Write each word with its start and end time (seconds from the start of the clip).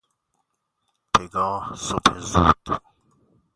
پگاه، 1.13 1.75
صبح 1.75 2.17
زود 2.31 2.81